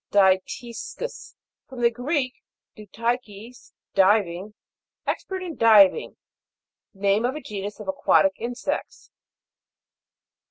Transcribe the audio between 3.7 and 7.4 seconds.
diving, expert in diving. Name of a